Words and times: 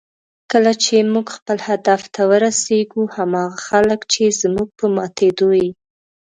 کله 0.51 0.71
چې 0.83 0.95
موږ 1.13 1.27
خپل 1.37 1.57
هدف 1.67 2.01
ته 2.13 2.21
ورسېږو، 2.31 3.03
هماغه 3.15 3.57
خلک 3.67 3.99
چې 4.13 4.23
زموږ 4.41 4.67
په 4.79 4.85
ماتېدو 4.95 5.49
یې 5.61 5.69